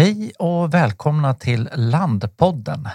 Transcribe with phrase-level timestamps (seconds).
[0.00, 2.88] Hej och välkomna till Landpodden.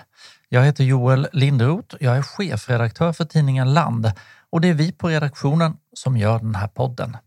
[0.50, 1.96] Jag heter Joel Linderoth.
[2.00, 4.12] Jag är chefredaktör för tidningen Land
[4.50, 7.18] och det är vi på redaktionen som gör den här podden.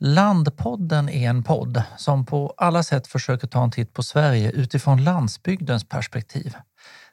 [0.00, 5.04] Landpodden är en podd som på alla sätt försöker ta en titt på Sverige utifrån
[5.04, 6.56] landsbygdens perspektiv.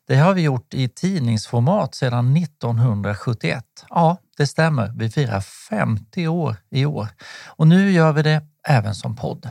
[0.07, 3.65] Det har vi gjort i tidningsformat sedan 1971.
[3.89, 4.93] Ja, det stämmer.
[4.95, 7.07] Vi firar 50 år i år
[7.47, 9.49] och nu gör vi det även som podd.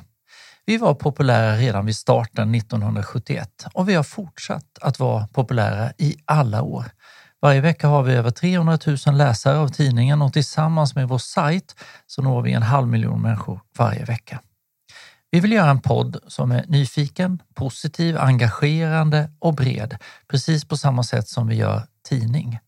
[0.68, 6.16] Vi var populära redan vid starten 1971 och vi har fortsatt att vara populära i
[6.24, 6.84] alla år.
[7.42, 11.74] Varje vecka har vi över 300 000 läsare av tidningen och tillsammans med vår sajt
[12.06, 14.40] så når vi en halv miljon människor varje vecka.
[15.30, 19.96] Vi vill göra en podd som är nyfiken, positiv, engagerande och bred,
[20.28, 22.58] precis på samma sätt som vi gör tidning.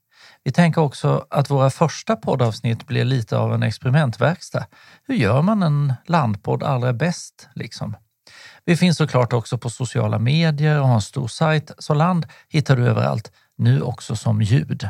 [0.49, 4.67] Vi tänker också att våra första poddavsnitt blir lite av en experimentverkstad.
[5.07, 7.97] Hur gör man en landpodd allra bäst liksom?
[8.65, 12.77] Vi finns såklart också på sociala medier och har en stor sajt, så land hittar
[12.77, 14.89] du överallt, nu också som ljud.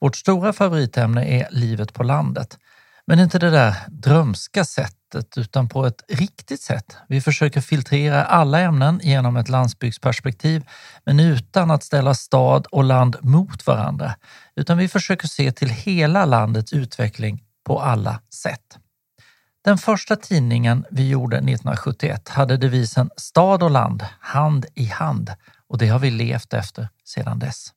[0.00, 2.58] Vårt stora favoritämne är livet på landet.
[3.06, 6.96] Men inte det där drömska sättet utan på ett riktigt sätt.
[7.08, 10.64] Vi försöker filtrera alla ämnen genom ett landsbygdsperspektiv
[11.04, 14.14] men utan att ställa stad och land mot varandra.
[14.56, 18.78] Utan vi försöker se till hela landets utveckling på alla sätt.
[19.64, 25.30] Den första tidningen vi gjorde 1971 hade devisen Stad och land, hand i hand
[25.68, 27.72] och det har vi levt efter sedan dess.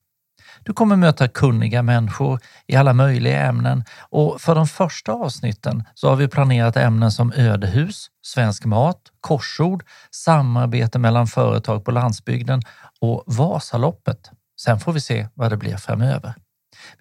[0.64, 6.10] Du kommer möta kunniga människor i alla möjliga ämnen och för de första avsnitten så
[6.10, 12.62] har vi planerat ämnen som ödehus, svensk mat, korsord, samarbete mellan företag på landsbygden
[13.02, 14.32] och Vasaloppet.
[14.62, 16.34] Sen får vi se vad det blir framöver.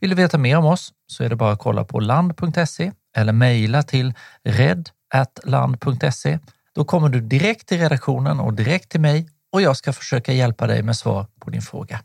[0.01, 3.33] Vill du veta mer om oss så är det bara att kolla på land.se eller
[3.33, 6.39] mejla till red.land.se.
[6.75, 10.67] Då kommer du direkt till redaktionen och direkt till mig och jag ska försöka hjälpa
[10.67, 12.01] dig med svar på din fråga.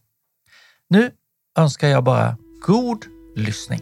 [0.87, 1.11] Nu
[1.61, 3.81] önskar jag bara god lyssning.